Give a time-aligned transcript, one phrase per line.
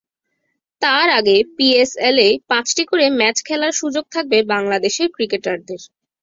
[0.81, 5.81] তার আগে পিএসএলে পাঁচটি করে ম্যাচ খেলার সুযোগ থাকবে বাংলাদেশের ক্রিকেটারদের।